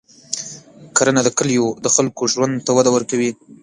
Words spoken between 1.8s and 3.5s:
د خلکو ژوند ته وده ورکوي.